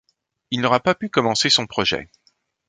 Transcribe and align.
Il 0.49 0.61
n’aura 0.61 0.79
pas 0.79 0.95
pu 0.95 1.09
commencer 1.11 1.51
son 1.51 1.67
projet. 1.67 2.09